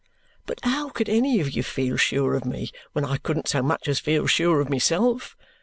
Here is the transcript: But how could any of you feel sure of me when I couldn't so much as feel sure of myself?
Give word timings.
But 0.47 0.57
how 0.63 0.89
could 0.89 1.09
any 1.09 1.39
of 1.41 1.51
you 1.51 1.61
feel 1.61 1.95
sure 1.95 2.33
of 2.33 2.43
me 2.43 2.71
when 2.93 3.05
I 3.05 3.17
couldn't 3.17 3.47
so 3.47 3.61
much 3.61 3.87
as 3.87 3.99
feel 3.99 4.25
sure 4.25 4.59
of 4.59 4.67
myself? 4.67 5.37